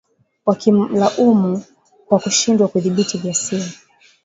[0.45, 1.63] wakimlaumu
[2.07, 3.67] kwa kushindwa kudhibiti ghasia